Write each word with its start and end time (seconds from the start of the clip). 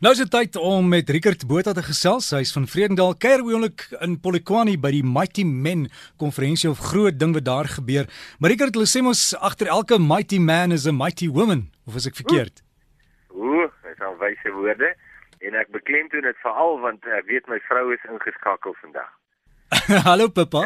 Nou 0.00 0.14
is 0.14 0.20
dit 0.22 0.30
tyd 0.32 0.54
om 0.56 0.86
met 0.88 1.10
Rickert 1.12 1.42
Botha 1.44 1.74
te 1.76 1.82
gesels. 1.84 2.30
Hy 2.32 2.38
is 2.40 2.54
van 2.56 2.64
Vredendal, 2.64 3.10
kuier 3.20 3.42
oomblik 3.44 3.82
in 4.00 4.14
Polokwane 4.24 4.78
by 4.80 4.94
die 4.94 5.02
Mighty 5.04 5.42
Men 5.44 5.82
konferensie 6.16 6.70
of 6.70 6.80
groot 6.80 7.18
ding 7.20 7.34
wat 7.36 7.44
daar 7.44 7.68
gebeur. 7.68 8.08
Maar 8.40 8.54
Rickert, 8.54 8.78
hulle 8.78 8.88
sê 8.88 9.02
mos 9.04 9.34
agter 9.36 9.68
elke 9.68 9.98
mighty 10.00 10.38
man 10.40 10.72
is 10.72 10.86
a 10.88 10.94
mighty 10.96 11.28
woman, 11.28 11.66
of 11.84 12.00
is 12.00 12.08
ek 12.08 12.16
verkeerd? 12.16 12.64
Ooh, 13.36 13.68
dis 13.84 14.00
al 14.00 14.16
wyse 14.24 14.54
woorde 14.56 14.88
en 15.44 15.60
ek 15.60 15.68
beklemtoon 15.76 16.24
dit 16.30 16.40
veral 16.46 16.80
want 16.80 17.04
ek 17.20 17.28
weet 17.28 17.52
my 17.52 17.60
vrou 17.68 17.92
is 17.92 18.08
ingeskakel 18.08 18.72
vandag. 18.80 19.12
Hallo 20.08 20.30
Pippa. 20.32 20.64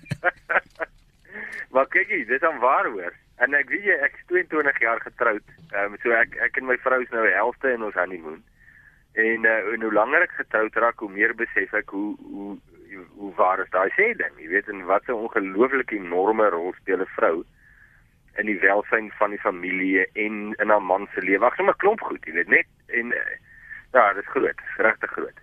maar 1.72 1.88
kykie, 1.88 2.26
dis 2.28 2.44
aan 2.44 2.60
waar 2.60 2.92
hoor. 2.92 3.16
En 3.44 3.54
ek 3.56 3.70
weet 3.72 3.86
jy 3.88 3.96
ek 4.04 4.16
is 4.18 4.26
22 4.28 4.80
jaar 4.84 5.00
getroud. 5.00 5.52
Ehm 5.72 5.94
um, 5.94 6.00
so 6.02 6.12
ek 6.16 6.36
ek 6.44 6.58
en 6.60 6.68
my 6.68 6.76
vrou 6.84 7.00
is 7.02 7.12
nou 7.14 7.22
die 7.24 7.36
helfte 7.36 7.72
in 7.72 7.86
ons 7.86 7.96
honeymoon. 7.96 8.42
En 9.20 9.46
uh, 9.48 9.60
en 9.74 9.86
hoe 9.86 9.92
langer 9.92 10.26
ek 10.26 10.36
getroud 10.42 10.76
raak, 10.84 11.00
hoe 11.00 11.12
meer 11.14 11.34
besef 11.38 11.72
ek 11.74 11.94
hoe 11.96 12.10
hoe 12.20 12.58
hoe 13.16 13.32
waar 13.38 13.62
is 13.62 13.72
daai 13.72 13.88
sê 13.96 14.10
ding. 14.18 14.36
Jy 14.42 14.50
weet 14.52 14.68
en 14.68 14.84
wat 14.90 15.08
'n 15.08 15.16
ongelooflike 15.24 15.96
enorme 15.96 16.50
rol 16.52 16.74
speel 16.80 17.00
'n 17.00 17.14
vrou 17.16 17.44
in 18.38 18.46
die 18.46 18.60
welstand 18.60 19.14
van 19.18 19.30
die 19.30 19.40
familie 19.40 20.06
en 20.14 20.54
in 20.58 20.68
haar 20.68 20.82
man 20.82 21.08
se 21.14 21.20
lewe. 21.20 21.44
Ag, 21.44 21.56
sommer 21.56 21.76
klomp 21.76 22.00
goed, 22.00 22.24
jy 22.26 22.32
weet 22.32 22.48
net 22.48 22.68
en 22.88 23.12
uh, 23.12 23.24
Ja, 23.92 24.12
dit 24.14 24.22
is 24.22 24.30
groot, 24.30 24.60
regtig 24.76 25.10
groot. 25.10 25.38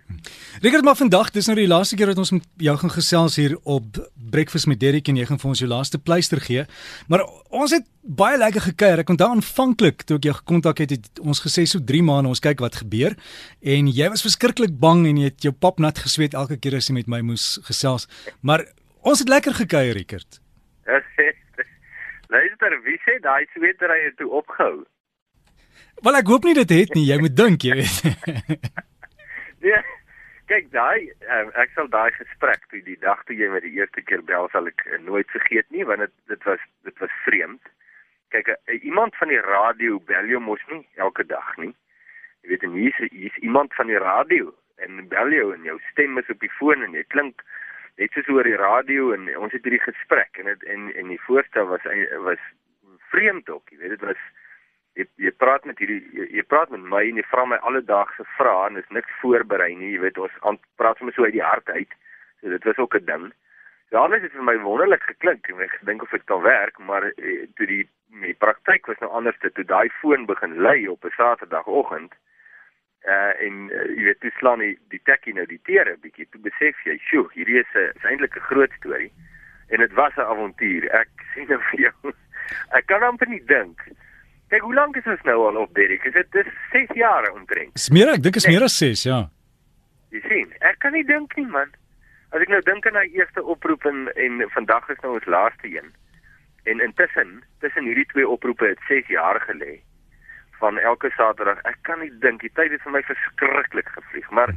Rickert, 0.62 0.84
maar 0.84 0.96
vandag, 0.96 1.30
dis 1.30 1.46
nou 1.46 1.56
die 1.58 1.68
laaste 1.68 1.96
keer 2.00 2.08
dat 2.10 2.20
ons 2.22 2.30
met 2.32 2.46
jou 2.56 2.72
gaan 2.80 2.92
gesels 2.94 3.36
hier 3.36 3.58
op 3.68 3.98
Breakfast 4.30 4.66
met 4.66 4.80
Derrick 4.80 5.10
en 5.12 5.20
jy 5.20 5.26
gaan 5.28 5.40
vir 5.42 5.50
ons 5.50 5.60
jou 5.60 5.68
laaste 5.68 6.00
pleister 6.00 6.40
gee. 6.40 6.64
Maar 7.12 7.26
ons 7.52 7.74
het 7.76 7.84
baie 8.00 8.40
lekker 8.40 8.64
gekuier. 8.70 9.04
Ek 9.04 9.12
onthou 9.12 9.28
aanvanklik 9.34 10.06
toe 10.08 10.16
ek 10.16 10.30
jou 10.30 10.36
gekontak 10.40 10.80
het, 10.80 10.96
het 10.96 11.20
ons 11.20 11.44
gesê 11.44 11.66
so 11.68 11.84
3 11.92 12.02
maande 12.08 12.32
ons 12.32 12.42
kyk 12.42 12.64
wat 12.64 12.80
gebeur 12.80 13.18
en 13.60 13.92
jy 13.92 14.08
was 14.08 14.24
verskriklik 14.24 14.72
bang 14.80 15.04
en 15.12 15.20
jy 15.20 15.28
het 15.28 15.44
jou 15.44 15.52
pap 15.52 15.78
nat 15.84 16.00
gesweet 16.00 16.34
elke 16.34 16.56
keer 16.56 16.80
as 16.80 16.88
jy 16.88 16.96
met 17.02 17.12
my 17.12 17.20
moes 17.20 17.58
gesels. 17.68 18.08
Maar 18.40 18.64
ons 19.04 19.20
het 19.20 19.28
lekker 19.28 19.60
gekuier, 19.60 19.92
Rickert. 19.92 20.40
Luister, 22.32 22.80
wie 22.84 22.96
sê 23.04 23.20
daai 23.20 23.44
sweetery 23.52 24.06
het 24.08 24.16
toe 24.16 24.32
opgehou? 24.40 24.86
Wel 26.06 26.18
ek 26.20 26.28
hoop 26.30 26.44
nie 26.46 26.54
dit 26.54 26.70
het 26.70 26.92
nie, 26.94 27.06
jy 27.08 27.16
moet 27.18 27.36
dink, 27.36 27.64
jy 27.66 27.78
weet. 27.80 28.02
nee. 29.64 29.80
Kyk, 30.48 30.70
daai 30.72 31.10
um, 31.28 31.50
ek 31.60 31.74
sal 31.76 31.90
daai 31.92 32.08
gesprek 32.14 32.62
toe 32.70 32.78
die 32.86 32.96
dag 33.02 33.18
toe 33.28 33.34
jy 33.36 33.50
my 33.52 33.58
die 33.60 33.74
eerste 33.76 34.00
keer 34.00 34.22
bel 34.24 34.46
sal 34.48 34.70
ek 34.70 34.80
uh, 34.86 34.96
nooit 35.04 35.28
vergeet 35.34 35.66
nie 35.74 35.84
want 35.84 36.00
dit 36.00 36.14
dit 36.32 36.46
was 36.48 36.62
dit 36.88 37.02
was 37.02 37.18
vreemd. 37.26 37.60
Kyk, 38.32 38.48
uh, 38.54 38.78
iemand 38.80 39.18
van 39.20 39.28
die 39.28 39.42
radio 39.44 39.98
bel 40.08 40.30
jou 40.32 40.40
mos 40.40 40.62
nie 40.72 40.80
elke 40.96 41.26
dag 41.28 41.50
nie. 41.60 41.74
Jy 42.40 42.54
weet 42.54 42.64
en 42.64 42.78
hier's 42.80 43.02
hier's 43.10 43.36
iemand 43.44 43.76
van 43.76 43.92
die 43.92 44.00
radio 44.00 44.54
en 44.80 45.04
bel 45.12 45.36
jou 45.36 45.50
en 45.52 45.68
jou 45.68 45.76
stem 45.90 46.16
is 46.22 46.32
op 46.32 46.40
die 46.40 46.54
foon 46.56 46.86
en 46.86 46.96
jy 46.96 47.04
klink 47.12 47.44
net 48.00 48.16
soos 48.16 48.32
oor 48.32 48.48
die 48.48 48.56
radio 48.56 49.12
en 49.12 49.28
ons 49.36 49.52
het 49.52 49.66
hierdie 49.66 49.84
gesprek 49.84 50.40
en 50.40 50.48
het, 50.48 50.64
en 50.64 50.88
en 50.96 51.12
die 51.12 51.20
voorstel 51.26 51.68
was 51.68 51.84
was 52.24 52.50
vreemd 53.12 53.52
ook, 53.52 53.68
jy 53.68 53.82
weet 53.82 53.98
dit 53.98 54.08
was 54.14 54.24
jy 54.98 55.06
jy 55.22 55.32
praat 55.42 55.66
met 55.68 55.78
hierdie 55.82 56.00
jy, 56.16 56.28
jy 56.38 56.44
praat 56.50 56.70
met 56.74 56.84
my 56.92 57.02
en 57.06 57.20
jy 57.20 57.26
vra 57.30 57.44
my 57.46 57.58
alledaagse 57.70 58.26
vrae 58.36 58.68
en 58.68 58.80
is 58.80 58.94
niks 58.94 59.18
voorberei 59.22 59.70
nie 59.76 59.92
jy 59.94 60.00
weet 60.06 60.18
ons 60.24 60.38
aan, 60.48 60.58
praat 60.80 60.98
sommer 60.98 61.14
so 61.14 61.26
uit 61.26 61.36
die 61.36 61.44
hart 61.44 61.70
uit. 61.70 61.92
So 62.40 62.50
dit 62.54 62.64
was 62.70 62.80
ook 62.82 62.96
'n 62.98 63.06
ding. 63.10 63.28
Ja 63.90 64.04
alles 64.04 64.22
het 64.22 64.32
vir 64.32 64.44
my 64.44 64.56
wonderlik 64.58 65.02
geklink. 65.02 65.48
En 65.48 65.60
ek 65.60 65.78
dink 65.82 66.02
of 66.02 66.10
dit 66.10 66.24
kan 66.24 66.42
werk 66.42 66.78
maar 66.78 67.04
eh, 67.04 67.46
toe 67.56 67.66
die 67.66 67.84
die 68.22 68.34
praktyk 68.34 68.86
was 68.86 68.98
nou 68.98 69.10
anders 69.10 69.38
toe 69.38 69.64
daai 69.64 69.88
foon 70.00 70.26
begin 70.26 70.56
lui 70.56 70.88
op 70.88 71.04
'n 71.04 71.16
saterdagoggend 71.16 72.14
uh 73.06 73.32
en 73.46 73.70
uh, 73.70 73.84
jy 73.96 74.02
weet 74.04 74.20
toe 74.20 74.30
slaan 74.38 74.58
die 74.58 74.78
die 74.88 75.00
tekkie 75.04 75.34
nou 75.34 75.46
die 75.46 75.60
tere 75.62 75.96
bietjie. 75.96 76.26
Toe 76.30 76.40
besef 76.40 76.74
jy 76.84 76.98
sjoe 76.98 77.28
hierdie 77.32 77.60
is 77.60 77.72
'n 77.74 77.92
is 77.94 78.04
eintlik 78.04 78.36
'n 78.36 78.48
groot 78.50 78.72
storie. 78.72 79.12
En 79.68 79.78
dit 79.78 79.92
was 79.92 80.14
'n 80.16 80.20
avontuur. 80.20 80.90
Ek 80.90 81.08
sê 81.34 81.46
nou 81.48 81.60
vir 81.70 81.80
jou. 81.80 82.12
Ek 82.72 82.86
kan 82.86 83.02
amper 83.02 83.28
nie 83.28 83.44
dink 83.44 83.78
Kyk, 84.48 84.62
hoe 84.64 84.74
lank 84.74 84.96
is 84.96 85.08
ons 85.12 85.24
nou 85.28 85.36
al 85.48 85.58
op 85.60 85.74
Derrick? 85.76 86.04
Is 86.08 86.14
dit 86.16 86.30
dis 86.32 86.46
6 86.72 86.94
jaar 86.96 87.26
omtrent? 87.32 87.74
Dis 87.76 87.90
meer, 87.92 88.08
ek 88.14 88.22
dink 88.24 88.38
is 88.40 88.48
meer 88.48 88.64
as 88.64 88.78
6, 88.80 89.02
ja. 89.04 89.18
Jy 90.14 90.22
sien, 90.24 90.54
ek 90.64 90.78
kan 90.80 90.96
nie 90.96 91.04
dink 91.04 91.36
nie, 91.36 91.44
man. 91.52 91.74
As 92.32 92.40
ek 92.44 92.52
nou 92.52 92.60
dink 92.64 92.86
aan 92.88 92.96
daai 92.96 93.12
eerste 93.16 93.44
oproep 93.44 93.84
en 93.88 94.08
en 94.16 94.40
vandag 94.54 94.88
is 94.94 95.00
nou 95.04 95.14
ons 95.18 95.28
laaste 95.28 95.68
een. 95.68 95.92
En 96.64 96.80
intussen, 96.84 97.38
tussen 97.60 97.84
hierdie 97.88 98.08
twee 98.12 98.28
oproepe 98.28 98.72
het 98.72 98.88
6 98.88 99.12
jaar 99.12 99.40
gelê 99.44 99.78
van 100.60 100.78
elke 100.78 101.10
Saterdag. 101.16 101.60
Ek 101.68 101.78
kan 101.88 102.00
nie 102.00 102.10
dink 102.24 102.40
die 102.44 102.52
tyd 102.56 102.72
het 102.72 102.82
vir 102.84 102.96
my 102.96 103.02
verskriklik 103.06 103.88
gevlieg, 103.94 104.28
maar 104.34 104.52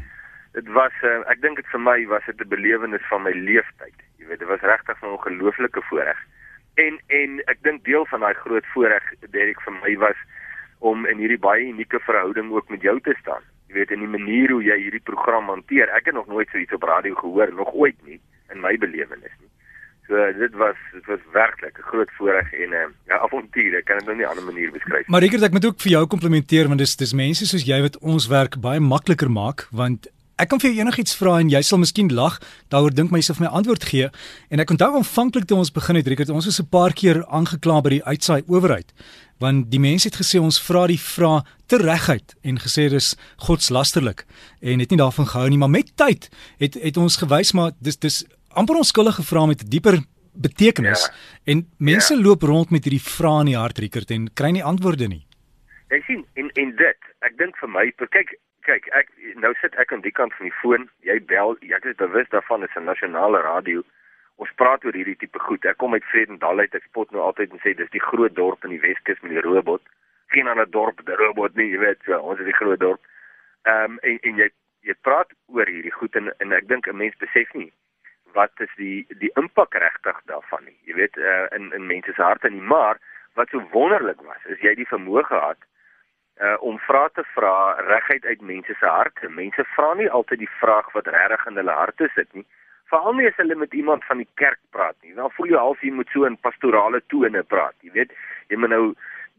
dit 0.56 0.68
was 0.75 0.96
uh, 1.08 1.19
ek 1.31 1.44
dink 1.44 1.59
dit 1.59 1.68
vir 1.72 1.84
my 1.84 1.97
was 2.12 2.25
dit 2.31 2.41
'n 2.41 2.53
belewenis 2.56 3.06
van 3.12 3.28
my 3.28 3.31
lewenstyd. 3.35 3.97
Jy 4.19 4.28
weet, 4.31 4.40
dit 4.40 4.47
was 4.47 4.63
regtig 4.72 5.02
'n 5.02 5.16
ongelooflike 5.16 5.84
voorreg. 5.90 6.19
En 6.76 7.00
en 7.08 7.42
ek 7.46 7.64
dink 7.64 7.84
deel 7.84 8.06
van 8.06 8.20
daai 8.20 8.34
groot 8.34 8.66
voorreg 8.74 9.04
Derek 9.30 9.62
vir 9.62 9.74
my 9.74 9.96
was 9.98 10.20
om 10.80 11.06
in 11.06 11.18
hierdie 11.18 11.40
baie 11.40 11.68
unieke 11.68 12.00
verhouding 12.00 12.52
ook 12.52 12.70
met 12.70 12.82
jou 12.82 13.00
te 13.00 13.16
staan. 13.20 13.44
Jy 13.68 13.74
weet 13.74 13.92
in 13.92 14.00
die 14.00 14.14
manier 14.18 14.52
hoe 14.52 14.64
jy 14.64 14.78
hierdie 14.82 15.04
program 15.04 15.48
hanteer. 15.48 15.92
Ek 15.96 16.06
het 16.09 16.16
nog 16.18 16.28
nooit 16.28 16.50
so 16.52 16.58
iets 16.58 16.74
op 16.74 16.84
radio 16.84 17.16
gehoor 17.16 17.54
nog 17.54 17.74
ooit 17.74 17.98
nie 18.06 18.20
in 18.52 18.64
my 18.64 18.78
belewenis 18.78 19.36
nie. 19.40 19.52
So 20.08 20.26
dit 20.40 20.56
was 20.59 20.80
dit 20.92 21.06
was 21.06 21.20
werklik 21.32 21.78
'n 21.78 21.90
groot 21.92 22.12
voorreg 22.18 22.54
en 22.54 22.70
'n 22.70 22.74
uh, 22.74 22.88
ja, 23.08 23.18
avontuur. 23.20 23.78
Ek 23.78 23.86
kan 23.86 23.98
dit 23.98 24.06
nou 24.06 24.18
nie 24.18 24.26
op 24.26 24.32
'n 24.32 24.38
ander 24.38 24.53
manier 24.53 24.72
beskryf 24.72 25.06
nie. 25.06 25.12
Maar 25.12 25.22
Rickert, 25.22 25.44
ek 25.44 25.52
moet 25.52 25.66
ook 25.66 25.80
vir 25.80 25.92
jou 25.92 26.08
komplimenteer 26.08 26.68
want 26.68 26.80
dis 26.80 26.96
dis 26.96 27.14
mense 27.14 27.46
soos 27.46 27.64
jy 27.64 27.82
wat 27.82 27.98
ons 28.00 28.28
werk 28.28 28.59
baie 28.62 28.80
makliker 28.80 29.32
maak 29.32 29.68
want 29.72 30.08
Ek 30.41 30.50
kan 30.50 30.57
vir 30.57 30.72
jou 30.72 30.81
enigiets 30.81 31.13
vra 31.19 31.35
en 31.38 31.50
jy 31.53 31.59
sal 31.62 31.78
miskien 31.78 32.07
lag 32.18 32.40
daaroor 32.74 32.96
dink 32.97 33.12
myself 33.13 33.38
my 33.40 33.50
antwoord 33.53 33.84
gee. 33.85 34.07
En 34.50 34.63
ek 34.63 34.72
onthou 34.74 34.90
aanvanklik 34.97 35.46
toe 35.46 35.59
ons 35.62 35.69
begin 35.74 36.00
het, 36.00 36.07
Rickert, 36.09 36.31
ons 36.34 36.47
was 36.50 36.59
'n 36.59 36.66
paar 36.66 36.94
keer 36.97 37.22
aangekla 37.29 37.81
by 37.81 37.90
die 37.90 38.03
uitsaai 38.03 38.41
owerheid. 38.47 38.90
Want 39.38 39.69
die 39.69 39.79
mense 39.79 40.07
het 40.09 40.18
gesê 40.18 40.41
ons 40.41 40.57
vra 40.57 40.88
die 40.88 40.97
vrae 40.97 41.44
te 41.68 41.78
reguit 41.78 42.34
en 42.44 42.57
gesê 42.57 42.90
dis 42.90 43.16
godslasterlik 43.38 44.25
en 44.62 44.79
het 44.79 44.90
nie 44.90 44.97
daarvan 44.97 45.28
gehou 45.28 45.50
nie, 45.50 45.57
maar 45.57 45.69
met 45.69 45.96
tyd 45.96 46.29
het 46.58 46.73
het 46.73 46.97
ons 46.97 47.18
gewys 47.18 47.53
maar 47.53 47.72
dis 47.79 47.97
dis 47.97 48.25
amper 48.50 48.75
onskuldige 48.75 49.23
vrae 49.23 49.47
met 49.47 49.63
'n 49.63 49.69
dieper 49.69 50.02
betekenis 50.34 51.06
ja. 51.06 51.13
en 51.53 51.68
mense 51.78 52.13
ja. 52.13 52.22
loop 52.22 52.41
rond 52.41 52.69
met 52.69 52.84
hierdie 52.84 53.02
vrae 53.02 53.40
in 53.40 53.46
die 53.46 53.58
hart, 53.58 53.78
Rickert, 53.78 54.12
en 54.12 54.29
kry 54.34 54.52
nie 54.52 54.63
antwoorde 54.63 55.08
nie. 55.08 55.25
Jy 55.90 56.02
sien, 56.08 56.25
en 56.34 56.50
en 56.53 56.75
dit, 56.75 57.11
ek 57.22 57.38
dink 57.38 57.58
vir 57.62 57.70
my, 57.70 57.86
kyk, 57.98 58.36
kyk, 58.68 58.90
ek 58.98 59.09
nou 59.42 59.54
sit 59.62 59.76
ek 59.82 59.94
aan 59.94 60.04
die 60.06 60.14
kant 60.14 60.34
van 60.38 60.50
die 60.50 60.59
foon. 60.62 60.88
Jy 61.08 61.20
bel, 61.32 61.58
ek 61.78 61.86
is 61.86 61.98
bewus 62.00 62.30
daarvan 62.34 62.64
is 62.68 62.76
'n 62.76 62.86
nasionale 62.86 63.42
radio. 63.42 63.84
Ons 64.38 64.54
praat 64.58 64.86
oor 64.86 64.94
hierdie 64.98 65.18
tipe 65.18 65.40
goed. 65.40 65.66
Ek 65.66 65.78
kom 65.78 65.94
uit 65.94 66.06
Vredendal 66.12 66.59
uit. 66.59 66.76
Ek 66.76 66.84
spot 66.84 67.12
nou 67.12 67.22
altyd 67.22 67.52
en 67.52 67.59
sê 67.59 67.76
dis 67.78 67.90
die 67.90 68.08
groot 68.09 68.36
dorp 68.36 68.64
in 68.66 68.74
die 68.74 68.82
Weskus 68.82 69.22
met 69.22 69.32
die 69.32 69.46
robot. 69.46 69.82
Geen 70.34 70.48
ander 70.48 70.70
dorp 70.70 71.06
die 71.06 71.16
robot 71.16 71.56
nie, 71.56 71.70
jy 71.72 71.78
weet, 71.78 72.02
so, 72.06 72.18
ons 72.18 72.40
is 72.40 72.46
die 72.46 72.59
groot 72.62 72.80
dorp. 72.80 73.02
Ehm 73.66 73.92
um, 73.92 74.00
en 74.02 74.18
en 74.22 74.38
jy 74.38 74.50
jy 74.82 74.94
praat 75.02 75.30
oor 75.48 75.66
hierdie 75.66 75.94
goed 75.94 76.16
en 76.16 76.32
en 76.40 76.52
ek 76.52 76.68
dink 76.68 76.88
'n 76.88 76.98
mens 76.98 77.16
besef 77.18 77.53
nie 77.53 77.72
wat 78.34 78.52
is 78.66 78.74
die 78.78 79.06
die 79.20 79.32
impak 79.36 79.74
regtig 79.74 80.18
daarvan 80.26 80.66
nie. 80.66 80.78
Jy 80.86 80.94
weet 80.96 81.18
uh, 81.18 81.48
in 81.52 81.72
in 81.74 81.88
mense 81.88 82.14
se 82.14 82.24
harte 82.24 82.50
nie, 82.50 82.62
maar 82.62 82.98
wat 83.36 83.50
so 83.50 83.62
wonderlik 83.72 84.22
was, 84.22 84.46
is 84.46 84.59
jy 84.59 84.76
die 84.76 84.88
vermoë 84.88 85.24
gehad 85.24 85.59
uh, 86.41 86.57
om 86.59 86.79
vrae 86.88 87.09
te 87.13 87.24
vra 87.35 87.53
reguit 87.88 88.25
uit 88.25 88.41
mense 88.41 88.74
se 88.79 88.85
harte. 88.85 89.29
Mense 89.29 89.66
vra 89.75 89.94
nie 89.94 90.09
altyd 90.09 90.44
die 90.44 90.53
vraag 90.59 90.91
wat 90.97 91.07
regtig 91.07 91.46
in 91.47 91.62
hulle 91.62 91.78
harte 91.78 92.09
sit 92.16 92.29
nie. 92.38 92.46
Veral 92.91 93.16
nie 93.16 93.28
as 93.29 93.38
hulle 93.40 93.56
met 93.56 93.74
iemand 93.74 94.06
van 94.09 94.19
die 94.19 94.29
kerk 94.41 94.59
praat 94.75 94.97
nie. 95.02 95.13
Dan 95.16 95.31
voel 95.35 95.53
jy 95.53 95.59
half 95.59 95.84
jy 95.85 95.91
moet 95.96 96.09
so 96.13 96.28
in 96.28 96.40
pastorale 96.47 97.02
tone 97.13 97.44
praat. 97.44 97.75
Jy 97.85 97.94
weet, 97.97 98.16
jy 98.52 98.59
moet 98.59 98.74
nou 98.74 98.85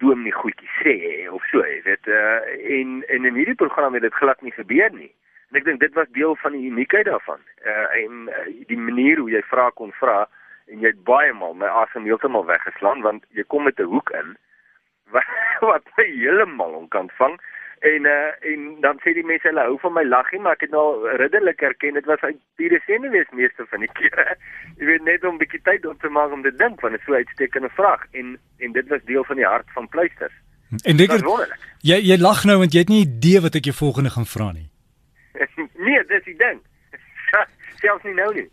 doen 0.02 0.22
nie 0.24 0.34
goedjie 0.34 0.70
sê 0.80 0.94
of 1.30 1.42
so, 1.50 1.64
jy 1.66 1.82
weet. 1.88 2.06
Uh, 2.08 2.38
en 2.78 3.02
en 3.08 3.26
in 3.28 3.40
hierdie 3.40 3.58
program 3.58 3.98
het 3.98 4.06
dit 4.06 4.20
glad 4.20 4.40
nie 4.43 4.55
gebeur 4.55 4.94
nie. 4.94 5.10
En 5.50 5.60
ek 5.60 5.66
dink 5.69 5.82
dit 5.82 5.98
was 5.98 6.08
deel 6.16 6.37
van 6.40 6.56
die 6.56 6.70
uniekheid 6.70 7.10
daarvan. 7.10 7.43
Uh, 7.66 7.88
en 8.05 8.31
uh, 8.32 8.46
die 8.70 8.78
manier 8.78 9.20
hoe 9.20 9.31
jy 9.31 9.43
vra 9.50 9.69
kon 9.76 9.93
vra 9.98 10.22
en 10.70 10.81
jy 10.81 10.94
het 10.94 11.05
baie 11.05 11.32
maal 11.37 11.55
my 11.58 11.69
asem 11.82 12.06
heeltemal 12.08 12.46
weggeslaan 12.48 13.02
want 13.05 13.26
jy 13.37 13.44
kom 13.52 13.66
met 13.69 13.81
'n 13.81 13.90
hoek 13.90 14.10
in 14.16 14.37
wat, 15.70 15.91
my 15.97 16.06
heeltemal 16.06 16.79
onkant 16.82 17.12
vang. 17.19 17.38
En 17.82 18.06
uh, 18.06 18.50
en 18.53 18.67
dan 18.85 19.00
sê 19.03 19.11
die 19.17 19.26
mense 19.26 19.49
hulle 19.49 19.64
hou 19.67 19.75
van 19.82 19.97
my 19.97 20.05
laggie 20.06 20.38
maar 20.38 20.55
ek 20.55 20.69
het 20.69 20.75
nou 20.75 20.87
ridderlik 21.19 21.64
erken 21.67 21.99
dit 21.99 22.06
was 22.06 22.20
uit 22.23 22.38
pure 22.61 22.79
senuwees 22.87 23.32
meeste 23.35 23.67
van 23.73 23.82
die 23.82 23.91
kere. 23.99 24.37
Jy 24.79 24.87
weet 24.87 25.09
net 25.09 25.25
om 25.26 25.35
'n 25.35 25.43
bietjie 25.43 25.62
tyd 25.67 25.87
op 25.91 25.99
te 26.00 26.09
maak 26.09 26.31
om 26.32 26.44
te 26.47 26.55
dink 26.55 26.81
want 26.81 26.94
dit 26.94 27.03
is 27.03 27.06
so 27.06 27.19
uitstekende 27.19 27.73
vraag. 27.75 28.06
En 28.12 28.38
en 28.59 28.73
dit 28.73 28.88
was 28.88 29.03
deel 29.11 29.25
van 29.25 29.43
die 29.43 29.50
hart 29.50 29.67
van 29.75 29.88
pleisters. 29.88 30.37
En 30.87 30.97
dikker 30.97 31.26
jy 31.82 31.99
jy 31.99 32.19
lag 32.23 32.44
nou 32.44 32.58
want 32.62 32.73
jy 32.73 32.87
het 32.87 32.94
nie 32.94 33.03
idee 33.06 33.43
wat 33.43 33.58
ek 33.58 33.67
jou 33.70 33.75
volgende 33.75 34.15
gaan 34.15 34.31
vra 34.37 34.53
nie. 34.53 34.69
Nee 35.87 36.05
dis 36.06 36.25
die 36.25 36.38
ding 36.38 36.62
selfs 37.82 38.06
nie 38.06 38.14
nou 38.14 38.31
nie. 38.37 38.46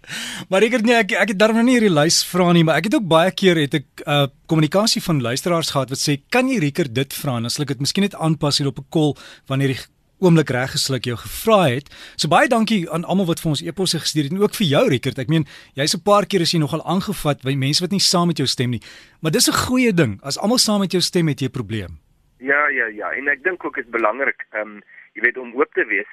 Maar 0.49 0.65
ek 0.67 0.79
het 0.79 0.87
nie 0.87 0.97
ek 0.97 1.13
ek 1.23 1.33
het 1.33 1.39
daarom 1.39 1.61
nie 1.65 1.77
hierdie 1.77 1.93
lys 1.93 2.23
vra 2.25 2.49
nie, 2.55 2.63
maar 2.63 2.81
ek 2.81 2.89
het 2.89 2.97
ook 2.99 3.07
baie 3.07 3.31
keer 3.31 3.61
het 3.61 3.79
ek 3.79 4.03
uh, 4.05 4.25
kommunikasie 4.49 5.03
van 5.05 5.21
luisteraars 5.21 5.71
gehad 5.75 5.93
wat 5.93 6.01
sê, 6.01 6.19
"Kan 6.29 6.49
jy 6.49 6.59
Rieker 6.59 6.91
dit 6.91 7.13
vra?" 7.13 7.37
En 7.37 7.45
as 7.45 7.59
ek 7.59 7.67
dit 7.75 7.79
miskien 7.79 8.03
net 8.03 8.15
aanpas 8.15 8.57
hier 8.57 8.67
op 8.67 8.79
'n 8.79 8.89
kol 8.89 9.17
wanneer 9.47 9.75
die 9.75 9.85
oomblik 10.19 10.51
reggesluk 10.51 11.07
jou 11.07 11.15
gevra 11.17 11.59
het. 11.69 11.89
So 12.19 12.27
baie 12.31 12.47
dankie 12.51 12.83
aan 12.91 13.05
almal 13.07 13.29
wat 13.31 13.39
vir 13.39 13.51
ons 13.53 13.63
e-posse 13.63 13.99
gestuur 14.03 14.27
het 14.27 14.35
en 14.35 14.43
ook 14.43 14.57
vir 14.59 14.67
jou 14.67 14.83
Rickert. 14.91 15.19
Ek 15.19 15.31
meen, 15.31 15.45
jy's 15.75 15.95
'n 15.95 16.03
paar 16.03 16.25
keer 16.25 16.41
as 16.41 16.51
jy 16.51 16.59
nogal 16.59 16.83
aangevat 16.83 17.41
by 17.43 17.55
mense 17.55 17.81
wat 17.81 17.91
nie 17.91 17.99
saam 17.99 18.27
met 18.27 18.37
jou 18.37 18.47
stem 18.47 18.71
nie. 18.71 18.81
Maar 19.21 19.31
dis 19.31 19.47
'n 19.47 19.53
goeie 19.53 19.93
ding. 19.93 20.19
As 20.23 20.37
almal 20.37 20.57
saam 20.57 20.79
met 20.79 20.91
jou 20.91 21.01
stem 21.01 21.27
het 21.27 21.39
jy 21.39 21.47
'n 21.47 21.51
probleem. 21.51 21.99
Ja, 22.39 22.67
ja, 22.67 22.85
ja. 22.87 23.11
En 23.11 23.27
ek 23.27 23.43
dink 23.43 23.63
ook 23.65 23.77
is 23.77 23.89
belangrik, 23.89 24.45
ehm 24.51 24.61
um, 24.61 24.81
jy 25.13 25.21
weet 25.21 25.37
om 25.37 25.53
oop 25.55 25.73
te 25.73 25.85
wees, 25.85 26.07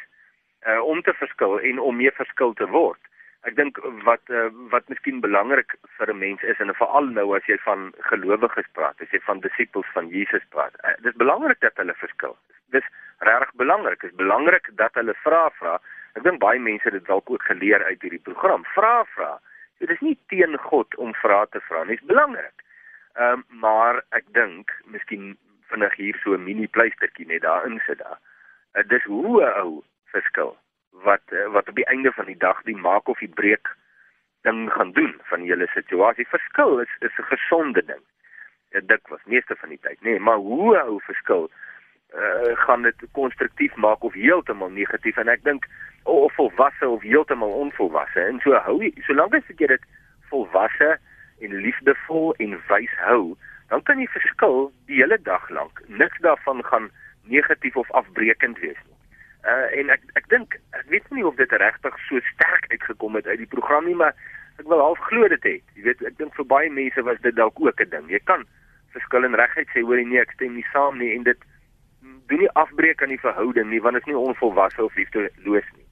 uh 0.66 0.82
om 0.82 1.02
te 1.02 1.14
verskil 1.14 1.60
en 1.60 1.78
om 1.78 1.96
meer 1.96 2.14
verskil 2.16 2.54
te 2.54 2.66
word. 2.66 3.00
Ek 3.46 3.54
dink 3.54 3.78
wat 4.06 4.22
uh, 4.34 4.48
wat 4.72 4.88
miskien 4.90 5.20
belangrik 5.22 5.76
vir 5.98 6.10
'n 6.10 6.18
mens 6.18 6.42
is 6.42 6.60
en 6.60 6.74
veral 6.74 7.10
nou 7.18 7.36
as 7.36 7.46
jy 7.46 7.58
van 7.64 7.92
gelowiges 8.10 8.70
praat, 8.72 9.00
as 9.00 9.10
jy 9.14 9.20
van 9.26 9.40
disippels 9.40 9.90
van 9.94 10.08
Jesus 10.08 10.42
praat. 10.50 10.74
Uh, 10.82 10.94
dit 11.02 11.12
is 11.12 11.20
belangrik 11.24 11.60
dat 11.60 11.76
hulle 11.76 11.94
verskil. 11.94 12.36
Dis 12.74 12.86
regtig 13.18 13.52
belangrik. 13.54 14.00
Dit 14.00 14.10
is 14.10 14.16
belangrik 14.16 14.70
dat 14.82 14.94
hulle 14.94 15.14
vra 15.22 15.50
vra. 15.60 15.78
Ek 16.16 16.22
dink 16.22 16.40
baie 16.40 16.58
mense 16.58 16.84
het 16.88 16.92
dit 16.98 17.06
dalk 17.06 17.30
ook 17.30 17.42
geleer 17.42 17.84
uit 17.84 18.02
hierdie 18.02 18.24
program. 18.28 18.64
Vra 18.74 19.04
vra. 19.14 19.38
Dit 19.78 19.90
is 19.90 20.00
nie 20.00 20.18
teen 20.32 20.56
God 20.58 20.94
om 20.96 21.14
vrae 21.14 21.46
te 21.50 21.60
vra 21.68 21.84
nie. 21.84 21.98
Dit 22.00 22.02
is 22.02 22.12
belangrik. 22.14 22.64
Ehm 23.16 23.32
um, 23.32 23.44
maar 23.62 24.02
ek 24.10 24.24
dink 24.36 24.72
miskien 24.84 25.36
vinnig 25.70 25.94
hier 25.96 26.16
so 26.22 26.34
'n 26.34 26.44
mini 26.44 26.66
pleistertjie 26.66 27.26
net 27.26 27.42
daarin 27.42 27.80
sit 27.86 27.98
daar. 27.98 28.18
Uh, 28.74 28.82
dis 28.88 29.04
hoe 29.04 29.42
'n 29.44 29.60
ou 29.62 29.84
verskil 30.12 30.56
wat 31.04 31.22
uh, 31.32 31.46
wat 31.52 31.68
op 31.68 31.74
die 31.74 31.86
einde 31.86 32.12
van 32.12 32.26
die 32.26 32.38
dag 32.38 32.62
die 32.62 32.76
maak 32.76 33.08
of 33.08 33.18
die 33.18 33.32
breek 33.40 33.68
ding 34.48 34.72
gaan 34.72 34.92
doen 34.92 35.14
van 35.30 35.40
hele 35.40 35.66
situasie. 35.74 36.26
Verskil 36.28 36.80
is 36.80 36.92
is 36.98 37.18
'n 37.18 37.30
gesonde 37.32 37.84
ding. 37.84 38.04
Dit 38.70 38.88
dik 38.88 39.08
was 39.08 39.24
meeste 39.24 39.56
van 39.56 39.68
die 39.68 39.80
tyd, 39.80 40.00
nê, 40.00 40.10
nee, 40.10 40.20
maar 40.20 40.36
hoe 40.36 40.76
'n 40.76 40.88
ou 40.88 41.00
verskil 41.00 41.50
uh, 42.14 42.56
gaan 42.64 42.82
dit 42.82 43.06
konstruktief 43.12 43.74
maak 43.74 44.02
of 44.02 44.12
heeltemal 44.12 44.70
negatief 44.70 45.16
en 45.16 45.28
ek 45.28 45.44
dink 45.44 45.66
of 46.02 46.34
volwasse 46.34 46.88
of 46.88 47.02
heeltemal 47.02 47.52
onvolwasse. 47.52 48.20
En 48.20 48.40
so 48.40 48.54
hou 48.54 48.82
jy 48.82 48.92
solank 49.08 49.34
as 49.34 49.48
jy 49.48 49.66
dit 49.66 49.84
volwasse 50.30 50.98
en 51.40 51.60
liefdevol 51.60 52.34
en 52.34 52.60
wys 52.68 52.94
hou, 53.06 53.36
dan 53.68 53.82
kan 53.82 53.98
jy 53.98 54.06
verskil 54.14 54.72
die 54.86 55.00
hele 55.02 55.18
dag 55.22 55.48
lank. 55.50 55.82
Niks 55.86 56.18
daarvan 56.18 56.64
gaan 56.64 56.90
negatief 57.24 57.76
of 57.76 57.90
afbreekend 57.90 58.58
wees 58.58 58.78
nie. 58.86 58.95
Uh 59.46 59.78
en 59.78 59.90
ek 59.94 60.02
ek 60.19 60.28
dink 60.28 60.56
ek 60.75 60.87
weet 60.90 61.10
nie 61.14 61.26
of 61.26 61.37
dit 61.38 61.52
regtig 61.52 61.98
so 62.08 62.20
sterk 62.32 62.66
uitgekom 62.72 63.14
het 63.14 63.26
uit 63.26 63.38
die 63.38 63.52
program 63.54 63.87
nie, 63.87 63.94
maar 63.94 64.14
ek 64.58 64.66
wil 64.66 64.82
half 64.82 64.98
glo 65.08 65.28
dit 65.28 65.43
het. 65.43 65.75
Jy 65.76 65.82
weet, 65.87 66.02
ek 66.02 66.16
dink 66.19 66.34
vir 66.34 66.48
baie 66.50 66.70
mense 66.70 67.02
was 67.06 67.20
dit 67.22 67.37
dalk 67.37 67.60
ook 67.60 67.81
'n 67.81 67.90
ding. 67.90 68.10
Jy 68.10 68.20
kan 68.25 68.46
verskil 68.96 69.25
en 69.25 69.38
reguit 69.38 69.69
sê 69.70 69.84
hoor 69.84 70.02
nee, 70.02 70.20
ek 70.20 70.32
stem 70.34 70.54
nie 70.54 70.66
saam 70.72 70.98
nie 70.98 71.14
en 71.14 71.22
dit 71.22 71.38
doen 72.26 72.38
nie 72.43 72.50
afbreek 72.58 73.02
aan 73.02 73.14
die 73.14 73.22
verhouding 73.22 73.70
nie, 73.70 73.81
want 73.81 73.94
dit 73.94 74.02
is 74.02 74.12
nie 74.12 74.19
onvolwasse 74.19 74.84
of 74.84 74.96
liefdeloos 74.96 75.69
nie. 75.76 75.85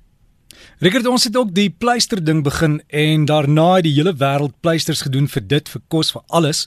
Rickert, 0.84 1.06
ons 1.06 1.24
het 1.24 1.36
ook 1.36 1.52
die 1.54 1.70
pleister 1.70 2.20
ding 2.24 2.42
begin 2.44 2.80
en 2.88 3.24
daarna 3.24 3.66
het 3.76 3.86
die 3.86 3.94
hele 3.94 4.12
wêreld 4.20 4.54
pleisters 4.60 5.02
gedoen 5.06 5.28
vir 5.30 5.44
dit, 5.48 5.68
vir 5.68 5.82
kos, 5.88 6.10
vir 6.12 6.22
alles. 6.28 6.64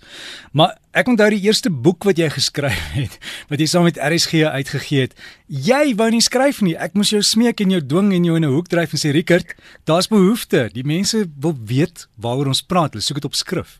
Maar 0.53 0.77
ek 0.97 1.11
onthou 1.11 1.29
die 1.33 1.43
eerste 1.45 1.69
boek 1.69 2.07
wat 2.07 2.17
jy 2.17 2.29
geskryf 2.33 2.79
het, 2.95 3.17
wat 3.51 3.59
jy 3.61 3.67
saam 3.69 3.85
met 3.87 3.99
RSG 3.99 4.47
uitgegee 4.47 5.07
het. 5.07 5.13
Jy 5.47 5.95
wou 5.99 6.09
nie 6.13 6.23
skryf 6.23 6.63
nie. 6.65 6.75
Ek 6.77 6.97
moes 6.97 7.13
jou 7.13 7.21
smeek 7.21 7.61
en 7.61 7.75
jou 7.75 7.81
dwing 7.83 8.13
en 8.15 8.25
jou 8.25 8.39
in 8.39 8.45
'n 8.45 8.55
hoek 8.55 8.71
dryf 8.73 8.95
en 8.95 9.03
sê 9.03 9.13
Rickert, 9.13 9.53
daar's 9.85 10.09
behoefte. 10.09 10.69
Die 10.73 10.87
mense 10.87 11.27
wil 11.37 11.53
weet 11.53 12.07
waaroor 12.17 12.47
ons 12.47 12.65
praat. 12.65 12.93
Hulle 12.93 13.03
soek 13.03 13.21
dit 13.21 13.29
op 13.29 13.35
skrif. 13.35 13.79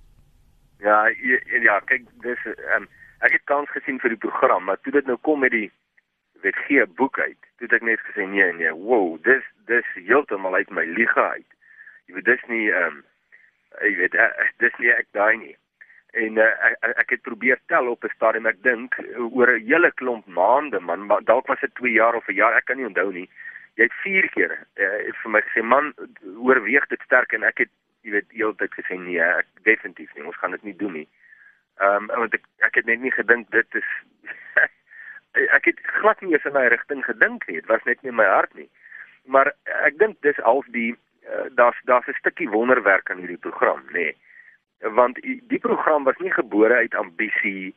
Ja, 0.79 1.07
ja, 1.07 1.37
ja 1.61 1.79
kyk, 1.89 2.05
dis 2.21 2.41
um, 2.77 2.87
ek 3.25 3.31
het 3.31 3.43
kans 3.49 3.69
gesien 3.73 3.99
vir 3.99 4.13
die 4.13 4.21
program, 4.21 4.63
maar 4.63 4.77
toe 4.83 4.93
dit 4.93 5.05
nou 5.05 5.17
kom 5.25 5.39
met 5.39 5.51
die 5.51 5.71
weet 6.43 6.55
gee 6.67 6.81
'n 6.81 6.93
boek 6.95 7.19
uit. 7.19 7.46
Toe 7.57 7.67
het 7.67 7.77
ek 7.79 7.85
net 7.85 8.01
gesê 8.05 8.25
nee 8.29 8.47
nee, 8.53 8.73
wow, 8.73 9.15
dis 9.25 9.45
dis 9.69 9.93
heeltemal 9.95 10.55
uit 10.55 10.69
my 10.69 10.85
liga 10.85 11.29
uit. 11.37 11.47
Jy 12.07 12.17
weet 12.17 12.29
dis 12.31 12.43
nie 12.51 12.65
ehm 12.71 12.99
um, 12.99 13.05
jy 13.81 13.95
weet 13.97 14.15
uh, 14.15 14.29
dis 14.63 14.77
nie 14.81 14.91
ek 14.93 15.09
daai 15.17 15.37
nie. 15.37 15.55
En 16.17 16.37
uh, 16.41 16.47
ek, 16.69 16.93
ek 17.03 17.09
het 17.15 17.21
probeer 17.25 17.59
tel 17.71 17.89
op 17.91 18.05
'n 18.05 18.13
stadium 18.15 18.47
ek 18.49 18.61
dink 18.63 18.95
oor 19.17 19.51
'n 19.53 19.65
hele 19.65 19.91
klomp 19.91 20.25
maande 20.25 20.79
man, 20.79 21.05
maar 21.05 21.23
dalk 21.23 21.47
was 21.47 21.59
dit 21.59 21.75
2 21.75 21.91
jaar 21.91 22.15
of 22.15 22.27
'n 22.27 22.39
jaar, 22.39 22.55
ek 22.57 22.65
kan 22.65 22.77
nie 22.77 22.89
onthou 22.89 23.11
nie. 23.11 23.29
Jy 23.75 23.83
het 23.83 23.97
4 24.03 24.29
keer 24.29 24.53
uh, 24.77 25.11
vir 25.21 25.31
my 25.31 25.41
gesê 25.41 25.61
man, 25.63 25.93
oorweeg 26.37 26.87
dit 26.87 27.01
sterk 27.01 27.33
en 27.33 27.43
ek 27.43 27.57
het 27.65 27.73
jy 28.01 28.11
weet 28.11 28.31
heeltyd 28.31 28.73
gesê 28.73 28.97
nee, 28.97 29.21
ek 29.21 29.47
definitief 29.63 30.13
nie, 30.15 30.23
ons 30.23 30.37
gaan 30.37 30.51
dit 30.51 30.63
nie 30.63 30.75
doen 30.75 30.93
nie. 30.93 31.07
Ehm 31.81 32.09
um, 32.09 32.19
want 32.23 32.33
ek 32.33 32.45
ek 32.65 32.75
het 32.81 32.85
net 32.85 32.99
nie 32.99 33.11
gedink 33.11 33.49
dit 33.51 33.75
is 33.75 33.89
ek 35.57 35.65
het 35.71 35.79
glad 35.99 36.21
nie 36.21 36.33
eens 36.33 36.45
in 36.45 36.55
daai 36.57 36.69
rigting 36.73 37.03
gedink 37.05 37.47
nie. 37.47 37.59
Dit 37.61 37.69
was 37.71 37.83
net 37.83 38.01
nie 38.01 38.11
my 38.11 38.25
hart 38.25 38.53
nie. 38.55 38.69
Maar 39.25 39.51
ek 39.87 39.97
dink 39.99 40.21
dis 40.21 40.39
half 40.45 40.65
die 40.75 40.93
uh, 41.27 41.47
daar's 41.59 41.79
daar's 41.89 42.07
'n 42.07 42.19
stukkie 42.19 42.49
wonderwerk 42.49 43.11
aan 43.11 43.23
hierdie 43.23 43.43
program, 43.47 43.83
nê. 43.91 43.91
Nee. 43.91 44.15
Want 44.93 45.19
die 45.23 45.59
program 45.59 46.03
was 46.03 46.17
nie 46.17 46.31
gebore 46.31 46.73
uit 46.73 46.95
ambisie 46.95 47.75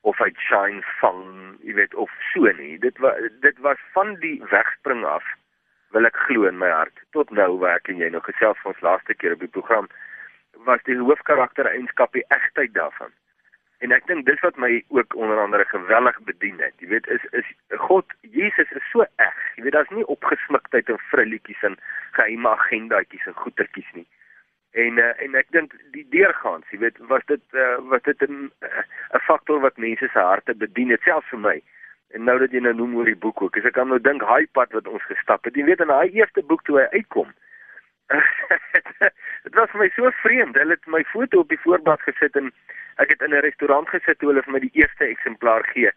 of 0.00 0.20
uit 0.20 0.36
shine 0.38 0.82
van, 1.00 1.56
jy 1.62 1.74
weet, 1.74 1.94
of 1.94 2.10
so 2.32 2.50
nie. 2.58 2.78
Dit 2.78 2.98
was 2.98 3.16
dit 3.40 3.58
was 3.58 3.78
van 3.92 4.14
die 4.14 4.42
wegspring 4.50 5.04
af 5.04 5.24
wil 5.92 6.08
ek 6.08 6.16
glo 6.26 6.48
in 6.48 6.58
my 6.58 6.70
hart 6.72 7.02
tot 7.16 7.30
nou 7.30 7.58
werk 7.60 7.88
en 7.88 8.00
jy 8.00 8.08
nou 8.12 8.22
gesels 8.24 8.58
van 8.62 8.72
ons 8.72 8.84
laaste 8.86 9.14
keer 9.14 9.36
op 9.36 9.44
die 9.44 9.54
program 9.56 9.88
was 10.68 10.82
die 10.88 10.96
hoofkarakter 10.98 11.68
eienskap 11.68 12.12
die 12.12 12.24
egtheid 12.28 12.72
daarvan. 12.74 13.12
En 13.82 13.90
ek 13.90 14.06
dink 14.06 14.26
dis 14.26 14.40
wat 14.46 14.58
my 14.62 14.84
ook 14.94 15.14
onder 15.18 15.40
andere 15.42 15.64
geweldig 15.66 16.18
bedien 16.28 16.58
het. 16.62 16.74
Jy 16.78 16.88
weet 16.94 17.06
is 17.10 17.24
is 17.38 17.48
God 17.82 18.06
Jesus 18.20 18.70
is 18.78 18.84
so 18.90 19.06
eg. 19.16 19.38
Jy 19.56 19.64
weet 19.66 19.74
daar's 19.74 19.94
nie 19.96 20.06
opgesmiktheid 20.06 20.90
en 20.92 21.00
vrilletjies 21.10 21.62
en 21.66 21.78
geheime 22.18 22.48
agendaatjies 22.48 23.26
en 23.26 23.40
goetertjies 23.44 23.90
nie. 23.98 24.06
En 24.72 24.98
uh, 25.02 25.10
en 25.24 25.34
ek 25.36 25.50
dink 25.52 25.74
die 25.96 26.06
deurgaans, 26.14 26.68
jy 26.70 26.78
weet, 26.84 27.00
was 27.10 27.26
dit 27.28 27.42
uh, 27.58 27.76
was 27.90 28.04
dit 28.06 28.22
'n 28.22 28.46
'n 28.46 28.70
uh, 28.70 29.20
faktor 29.26 29.60
wat 29.60 29.76
mense 29.76 30.08
se 30.12 30.18
harte 30.18 30.54
bedien 30.54 30.94
het 30.94 31.02
selfs 31.02 31.28
vir 31.34 31.42
my. 31.48 31.56
En 32.14 32.24
nou 32.24 32.38
dat 32.38 32.52
jy 32.52 32.60
nou 32.60 32.74
noem 32.74 32.96
oor 32.96 33.10
die 33.10 33.22
boek 33.24 33.42
ook, 33.42 33.56
ek 33.56 33.72
kan 33.72 33.88
nou 33.88 34.00
dink 34.00 34.22
hy 34.22 34.46
pad 34.52 34.72
wat 34.72 34.88
ons 34.88 35.02
gestap 35.10 35.44
het. 35.44 35.56
Jy 35.56 35.64
weet 35.64 35.80
in 35.80 35.92
daai 35.92 36.10
eerste 36.10 36.42
boek 36.42 36.62
toe 36.62 36.78
hy 36.78 36.86
uitkom. 36.92 37.34
Dit 39.44 39.54
was 39.54 39.70
vir 39.70 39.80
my 39.80 39.90
so 39.96 40.10
vreemd. 40.22 40.56
Hulle 40.56 40.76
het 40.76 40.86
my 40.86 41.04
foto 41.04 41.40
op 41.40 41.48
die 41.48 41.60
voorblad 41.64 42.00
gesit 42.06 42.36
en 42.36 42.52
Ek 42.96 43.08
het 43.08 43.22
in 43.22 43.34
'n 43.34 43.40
restaurant 43.40 43.88
gesit 43.88 44.18
toe 44.18 44.28
hulle 44.28 44.42
vir 44.42 44.52
my 44.52 44.60
die 44.60 44.76
eerste 44.80 45.04
eksemplaar 45.04 45.64
gee. 45.72 45.90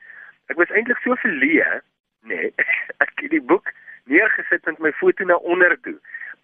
Ek 0.47 0.55
was 0.55 0.69
eintlik 0.69 0.97
so 1.03 1.15
verleë, 1.15 1.81
nê. 2.23 2.35
Nee, 2.35 2.53
ek 3.05 3.11
het 3.15 3.31
die 3.31 3.41
boek 3.41 3.71
neergesit 4.05 4.65
met 4.65 4.79
my 4.79 4.91
foto 4.91 5.25
na 5.25 5.35
onder 5.35 5.77
toe. 5.81 5.97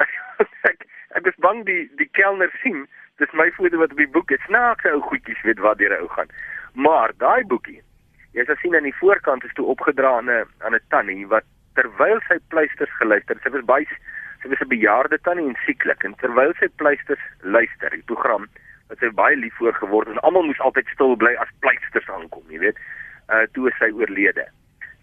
ek 0.72 0.86
ek 1.15 1.24
was 1.24 1.39
bang 1.46 1.65
die 1.65 1.89
die 1.96 2.10
kelner 2.20 2.51
sien 2.63 2.88
dis 3.18 3.32
my 3.32 3.51
foto 3.51 3.77
wat 3.77 3.91
op 3.91 3.98
die 3.98 4.13
boek 4.18 4.32
is. 4.32 4.44
Snaakse 4.50 4.91
ou 4.91 5.01
goedjies 5.01 5.41
weet 5.41 5.60
wat 5.60 5.77
deur 5.77 5.98
ou 6.00 6.08
gaan. 6.08 6.30
Maar 6.74 7.12
daai 7.18 7.44
boekie, 7.44 7.82
jy 8.34 8.46
sal 8.46 8.56
sien 8.56 8.75
aan 8.75 8.89
die 8.89 9.00
voorkant 9.00 9.44
is 9.44 9.53
toe 9.53 9.65
opgedra 9.65 10.18
aan 10.18 10.30
'n 10.30 10.46
aan 10.60 10.75
'n 10.75 10.88
tannie 10.89 11.27
wat 11.27 11.46
terwyl 11.75 12.20
sy 12.27 12.39
pleisters 12.48 12.98
geluister. 13.00 13.39
Sy 13.44 13.50
was 13.50 13.65
baie 13.65 13.88
sy 14.41 14.50
was 14.50 14.62
'n 14.62 14.74
bejaarde 14.74 15.19
tannie 15.21 15.48
en 15.48 15.57
sieklik 15.65 16.03
en 16.03 16.15
terwyl 16.15 16.53
sy 16.60 16.67
pleisters 16.81 17.24
luister, 17.41 17.89
die 17.89 18.10
program 18.13 18.48
wat 18.89 19.00
sy 19.00 19.10
baie 19.10 19.36
lief 19.36 19.55
voor 19.55 19.74
geword 19.74 20.10
en 20.12 20.19
almal 20.19 20.43
moes 20.43 20.60
altyd 20.60 20.88
stil 20.93 21.15
bly 21.15 21.36
as 21.39 21.51
pleisters 21.60 22.10
aankom, 22.10 22.43
jy 22.50 22.60
weet. 22.60 22.77
Uh 23.29 23.45
toe 23.53 23.69
is 23.69 23.77
sy 23.79 23.91
oorlede. 23.95 24.48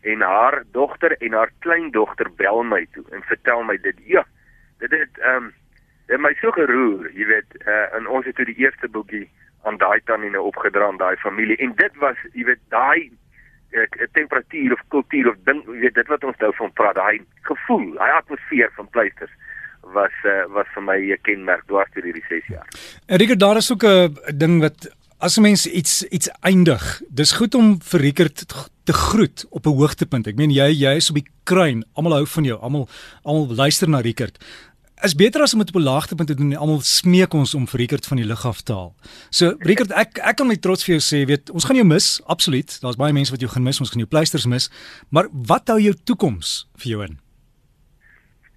En 0.03 0.21
haar 0.21 0.63
dogter 0.73 1.17
en 1.19 1.33
haar 1.33 1.51
kleindogter 1.65 2.29
bel 2.37 2.63
my 2.63 2.87
toe 2.93 3.05
en 3.13 3.23
vertel 3.23 3.63
my 3.63 3.79
dit. 3.81 3.97
Ja, 4.05 4.25
dit 4.79 4.91
het 4.91 5.19
ehm 5.19 5.49
um, 5.49 5.53
dit 6.09 6.21
my 6.21 6.35
so 6.41 6.51
geroer, 6.53 7.11
jy 7.13 7.27
weet, 7.27 7.57
uh 7.67 7.95
en 7.97 8.07
ons 8.07 8.27
het 8.27 8.37
toe 8.37 8.45
die 8.49 8.59
eerste 8.59 8.89
boekie 8.89 9.29
aan 9.65 9.77
daai 9.79 10.01
tannie 10.05 10.31
nou 10.31 10.45
opgedra 10.49 10.87
aan 10.87 11.01
daai 11.01 11.17
familie 11.17 11.57
en 11.57 11.75
dit 11.77 11.97
was, 12.05 12.17
jy 12.33 12.45
weet, 12.45 12.61
daai 12.69 13.11
temperatuur 14.13 14.73
of 14.73 14.81
kultuur 14.89 15.29
of 15.29 15.37
ding, 15.45 15.65
weet, 15.67 15.95
dit 15.95 16.07
wat 16.07 16.25
ons 16.25 16.37
nou 16.39 16.53
van 16.55 16.73
praat, 16.73 16.95
daai 16.95 17.21
gevoel, 17.51 17.93
daai 17.95 18.11
atmosfeer 18.11 18.73
van 18.77 18.89
pleisters 18.89 19.35
was 19.95 20.15
uh, 20.25 20.45
was 20.53 20.69
vir 20.75 20.85
my 20.85 20.99
'n 20.99 21.21
kenmerk 21.23 21.67
dwars 21.67 21.91
deur 21.95 22.05
hierdie 22.05 22.25
6 22.29 22.47
jaar. 22.47 22.67
Enrique, 23.07 23.37
daar 23.37 23.57
is 23.57 23.73
ook 23.73 23.85
'n 23.85 24.17
ding 24.37 24.61
wat 24.61 24.89
as 25.19 25.37
'n 25.37 25.43
mens 25.43 25.67
iets 25.67 26.05
iets 26.09 26.29
eindig, 26.41 27.03
dis 27.09 27.33
goed 27.33 27.55
om 27.55 27.79
vir 27.83 28.01
Rickert 28.01 28.47
te 28.85 28.93
groet 28.93 29.47
op 29.51 29.67
'n 29.67 29.77
hoogtepunt. 29.77 30.27
Ek 30.27 30.37
meen 30.37 30.51
jy 30.51 30.69
jy 30.73 30.95
is 30.97 31.11
op 31.11 31.17
die 31.17 31.29
kruin. 31.45 31.85
Almal 31.93 32.13
hou 32.13 32.27
van 32.27 32.45
jou. 32.45 32.59
Almal 32.61 32.89
almal 33.23 33.55
luister 33.55 33.89
na 33.89 34.01
Rickert. 34.01 34.39
Is 35.03 35.15
beter 35.15 35.43
as 35.43 35.53
om 35.55 35.61
dit 35.63 35.69
op 35.69 35.81
'n 35.81 35.85
laagtepunt 35.85 36.29
te 36.29 36.35
doen. 36.35 36.57
Almal 36.57 36.81
smeek 36.81 37.33
ons 37.33 37.55
om 37.55 37.67
vir 37.67 37.81
Rickert 37.81 38.07
van 38.07 38.17
die 38.17 38.27
lug 38.27 38.47
af 38.47 38.61
te 38.63 38.73
haal. 38.73 38.95
So 39.31 39.55
Rickert, 39.59 39.93
ek 39.93 40.19
ek 40.19 40.37
kan 40.37 40.47
met 40.47 40.63
trots 40.63 40.85
vir 40.85 40.95
jou 40.97 41.03
sê, 41.03 41.27
weet, 41.27 41.51
ons 41.51 41.65
gaan 41.65 41.77
jou 41.77 41.87
mis, 41.87 42.21
absoluut. 42.27 42.81
Daar's 42.81 42.97
baie 42.97 43.13
mense 43.13 43.31
wat 43.31 43.41
jou 43.41 43.51
gaan 43.51 43.63
mis, 43.63 43.81
ons 43.81 43.91
gaan 43.91 44.01
jou 44.01 44.09
pleisters 44.09 44.47
mis. 44.47 44.71
Maar 45.11 45.27
wat 45.31 45.69
hou 45.69 45.81
jou 45.81 45.95
toekoms 46.05 46.69
vir 46.77 46.91
jou 46.91 47.05
in? 47.05 47.19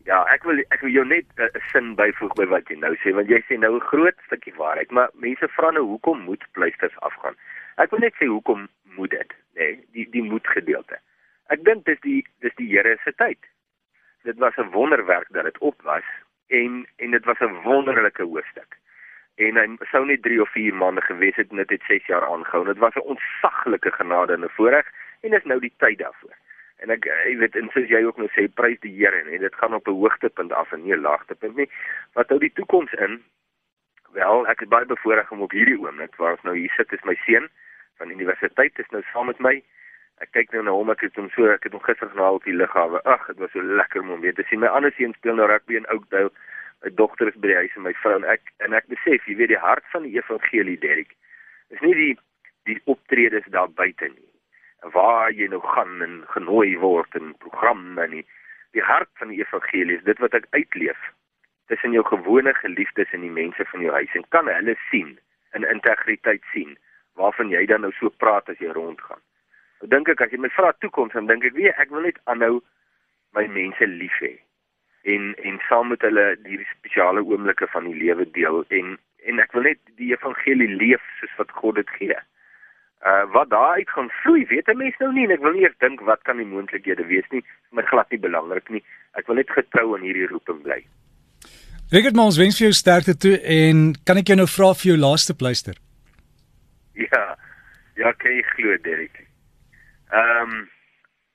Ja, 0.06 0.24
ek 0.34 0.44
wil 0.44 0.58
ek 0.70 0.82
wil 0.82 0.90
jou 0.90 1.06
net 1.06 1.26
'n 1.38 1.42
uh, 1.42 1.62
sin 1.72 1.96
byvoeg 1.96 2.34
by 2.34 2.46
wat 2.46 2.70
jy 2.70 2.76
nou 2.76 2.96
sê 2.96 3.14
want 3.14 3.30
jy 3.30 3.42
sê 3.48 3.60
nou 3.60 3.76
'n 3.76 3.88
groot 3.92 4.18
stukkie 4.26 4.54
waarheid, 4.58 4.92
maar 4.92 5.10
mense 5.14 5.48
vra 5.48 5.72
nou 5.72 5.86
hoekom 5.86 6.20
moet 6.20 6.44
pleisters 6.52 6.98
afgaan? 7.00 7.36
Ek 7.78 7.92
wil 7.92 8.00
net 8.00 8.14
sê 8.18 8.26
hoekom 8.26 8.68
moet 8.98 9.10
dit, 9.10 9.30
nê, 9.56 9.62
nee, 9.62 9.86
die 9.94 10.08
die 10.10 10.24
moed 10.24 10.48
gedeelte. 10.48 10.98
Ek 11.50 11.64
dink 11.64 11.86
dis 11.86 12.00
die 12.02 12.26
dis 12.40 12.56
die 12.58 12.68
Here 12.68 12.98
se 13.04 13.14
tyd. 13.14 13.40
Dit 14.24 14.38
was 14.38 14.58
'n 14.58 14.72
wonderwerk 14.72 15.28
dat 15.30 15.44
dit 15.44 15.58
op 15.58 15.82
was 15.82 16.04
en 16.60 16.86
en 16.96 17.12
dit 17.12 17.26
was 17.26 17.40
'n 17.40 17.62
wonderlike 17.64 18.24
hoofstuk. 18.24 18.78
En 19.36 19.56
hy 19.56 19.68
sou 19.92 20.06
net 20.06 20.22
3 20.22 20.42
of 20.42 20.52
4 20.52 20.74
maande 20.74 21.02
gewees 21.02 21.36
het 21.36 21.50
en 21.50 21.58
dit 21.58 21.70
het 21.70 21.84
6 21.88 22.06
jaar 22.06 22.26
aangehou. 22.26 22.66
Dit 22.66 22.78
was 22.78 22.96
'n 22.96 23.10
ontsaglike 23.14 23.92
genade 23.92 24.34
en 24.34 24.44
'n 24.44 24.56
voorreg 24.58 24.88
en 25.22 25.34
is 25.34 25.44
nou 25.44 25.60
die 25.60 25.74
tyd 25.78 25.98
daarvoor. 25.98 26.36
En 26.78 26.90
ek 26.90 27.06
jy 27.06 27.38
weet 27.38 27.56
en 27.56 27.70
soos 27.70 27.90
jy 27.90 28.04
ook 28.04 28.18
nou 28.18 28.30
sê, 28.34 28.48
prys 28.54 28.80
die 28.80 28.96
Here 28.98 29.22
en 29.22 29.40
dit 29.40 29.56
gaan 29.56 29.74
op 29.74 29.88
'n 29.88 30.00
hoogtepunt 30.02 30.52
af 30.52 30.72
en 30.72 30.84
nie 30.84 30.94
'n 30.94 31.02
laagtepunt 31.02 31.56
nie. 31.56 31.70
Wat 32.14 32.30
hou 32.30 32.40
die 32.40 32.54
toekoms 32.54 32.94
in? 32.94 33.24
Wel, 34.12 34.48
ek 34.48 34.62
is 34.62 34.68
baie 34.68 34.86
bevoorreg 34.86 35.32
om 35.32 35.42
op 35.42 35.52
hierdie 35.52 35.80
oomblik 35.80 36.16
waar 36.16 36.32
ons 36.32 36.42
nou 36.42 36.58
hier 36.58 36.74
sit, 36.76 36.92
is 36.94 37.04
my 37.04 37.16
seun 37.26 37.50
van 37.98 38.10
universiteit 38.10 38.80
is 38.80 38.90
nou 38.90 39.04
saam 39.14 39.26
met 39.26 39.40
my. 39.40 39.64
Ek 40.22 40.32
kyk 40.38 40.52
nou 40.54 40.64
na 40.68 40.74
hom, 40.78 40.92
ek 40.94 41.06
het 41.08 41.18
hom 41.18 41.30
so, 41.34 41.50
ek 41.50 41.66
het 41.66 41.76
hom 41.76 41.84
gister 41.86 42.10
gehaal 42.14 42.38
op 42.40 42.46
die 42.46 42.56
lughawe. 42.56 43.02
Ag, 43.10 43.28
dit 43.32 43.42
was 43.42 43.54
so 43.56 43.62
lekker 43.82 44.06
om 44.06 44.22
weer 44.22 44.36
te 44.38 44.46
sien. 44.50 44.62
My 44.62 44.70
ander 44.70 44.94
seun 44.98 45.16
speel 45.18 45.40
nou 45.40 45.48
rugby 45.50 45.80
in 45.80 45.90
Oakdale. 45.94 46.34
My 46.86 46.92
dogter 46.98 47.30
is 47.30 47.38
by 47.42 47.52
die 47.52 47.62
huis 47.62 47.78
en 47.78 47.86
my 47.86 47.94
vrou 48.02 48.18
en 48.20 48.28
ek 48.30 48.54
en 48.66 48.78
ek 48.78 48.90
besef, 48.90 49.26
jy 49.30 49.38
weet 49.42 49.54
die 49.54 49.62
hart 49.62 49.86
van 49.94 50.06
die 50.08 50.18
evangelie, 50.18 50.78
Derek, 50.82 51.16
is 51.74 51.82
nie 51.86 51.96
die 51.98 52.12
die 52.70 52.78
optredes 52.94 53.48
daar 53.54 53.72
buite 53.74 54.06
nie 54.10 54.32
waar 54.82 55.32
jy 55.32 55.48
nou 55.48 55.62
gaan 55.62 56.02
en 56.02 56.22
genooi 56.34 56.78
word 56.82 57.16
in 57.16 57.36
programme 57.38 58.08
nie. 58.08 58.26
Die 58.74 58.82
hart 58.82 59.10
van 59.20 59.30
die 59.30 59.42
evangelie 59.42 59.98
is 59.98 60.04
dit 60.04 60.20
wat 60.20 60.34
ek 60.34 60.48
uitleef 60.58 60.98
tussen 61.70 61.94
jou 61.94 62.04
gewone 62.08 62.54
geliefdes 62.54 63.12
en 63.14 63.22
die 63.22 63.34
mense 63.34 63.66
van 63.72 63.82
jou 63.82 63.94
huis 63.94 64.16
en 64.18 64.26
kan 64.30 64.50
hulle 64.50 64.76
sien 64.90 65.18
in 65.54 65.68
integriteit 65.68 66.44
sien 66.54 66.78
waarvan 67.20 67.52
jy 67.54 67.66
dan 67.70 67.86
nou 67.86 67.92
so 68.00 68.10
praat 68.10 68.50
as 68.50 68.60
jy 68.60 68.72
rondgaan. 68.74 69.22
Dink 69.90 70.10
ek 70.10 70.22
as 70.22 70.32
jy 70.32 70.38
my 70.38 70.50
vra 70.50 70.74
toekoms 70.80 71.14
dan 71.14 71.28
dink 71.28 71.46
ek 71.46 71.58
weet 71.58 71.78
ek 71.78 71.90
wil 71.90 72.06
net 72.06 72.20
aanhou 72.26 72.62
my 73.34 73.48
mense 73.48 73.86
lief 73.86 74.18
hê 74.22 74.36
en 75.14 75.34
en 75.44 75.62
saam 75.70 75.90
met 75.90 76.02
hulle 76.02 76.26
hierdie 76.46 76.70
spesiale 76.78 77.24
oomblikke 77.26 77.68
van 77.74 77.88
die 77.90 77.98
lewe 77.98 78.28
deel 78.38 78.64
en 78.70 78.98
en 79.26 79.40
ek 79.40 79.54
wil 79.54 79.64
net 79.70 79.80
die 79.98 80.12
evangelie 80.14 80.70
leef 80.70 81.02
soos 81.20 81.34
wat 81.38 81.52
God 81.62 81.82
dit 81.82 81.90
gee 81.98 82.18
uh 83.06 83.26
wat 83.34 83.50
daaruit 83.50 83.90
gaan 83.90 84.10
vloei, 84.22 84.46
weet 84.46 84.68
'n 84.68 84.78
mens 84.78 84.96
nou 85.00 85.12
nie 85.14 85.24
en 85.26 85.32
ek 85.32 85.42
wil 85.42 85.54
nie 85.54 85.64
eers 85.64 85.78
dink 85.80 86.02
wat 86.02 86.22
kan 86.22 86.38
die 86.38 86.46
moontlikhede 86.46 87.06
wees 87.06 87.26
nie, 87.32 87.44
maar 87.72 87.84
glad 87.84 88.10
nie 88.12 88.20
belangrik 88.20 88.70
nie. 88.70 88.84
Ek 89.14 89.28
wil 89.28 89.36
net 89.36 89.50
getrou 89.50 89.96
aan 89.96 90.06
hierdie 90.06 90.28
roeping 90.28 90.62
bly. 90.62 90.86
Regtig 91.92 92.14
maar 92.14 92.26
ons 92.26 92.38
wens 92.38 92.58
vir 92.58 92.68
jou 92.68 92.74
sterkte 92.74 93.18
toe 93.18 93.42
en 93.42 93.96
kan 94.06 94.18
ek 94.18 94.28
jou 94.28 94.38
nou 94.38 94.48
vra 94.48 94.74
vir 94.74 94.92
jou 94.92 94.98
laaste 94.98 95.34
pleister? 95.34 95.76
Ja. 96.94 97.36
Ja, 97.96 98.14
kyk 98.14 98.46
glo 98.46 98.78
Derek. 98.78 99.31
Ehm 100.12 100.56
um, 100.56 100.70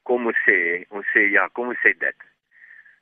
kom 0.06 0.26
ons 0.26 0.40
sê, 0.46 0.86
ons 0.90 1.06
sê 1.12 1.26
ja, 1.32 1.48
kom 1.48 1.68
ons 1.68 1.82
sê 1.82 1.92
dit. 1.98 2.26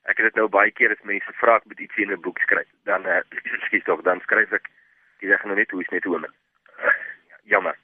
Ek 0.05 0.17
het 0.17 0.31
dit 0.31 0.37
nou 0.41 0.49
baie 0.49 0.71
keer 0.71 0.93
as 0.93 1.05
mense 1.05 1.39
vra 1.41 1.57
ek 1.57 1.67
moet 1.67 1.81
iets 1.81 1.97
in 1.97 2.13
'n 2.13 2.21
boek 2.21 2.39
skryf, 2.41 2.71
dan 2.85 3.07
uh, 3.13 3.21
skiet 3.67 3.85
tog 3.85 4.03
dan 4.03 4.21
skryf 4.21 4.53
ek 4.53 4.71
jy 5.21 5.29
sê 5.29 5.47
nou 5.47 5.57
net 5.57 5.71
hoe 5.71 5.83
is 5.83 5.91
net 5.91 6.05
hoe 6.05 6.19
men. 6.19 6.35
Jammer 7.45 7.77